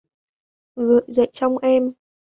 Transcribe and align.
Gợi 0.75 1.01
dậy 1.07 1.29
trong 1.33 1.57
em 1.57 1.93